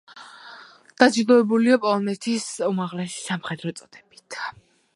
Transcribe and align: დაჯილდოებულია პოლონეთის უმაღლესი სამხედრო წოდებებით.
დაჯილდოებულია 1.01 1.77
პოლონეთის 1.85 2.47
უმაღლესი 2.69 3.21
სამხედრო 3.27 3.75
წოდებებით. 3.81 4.39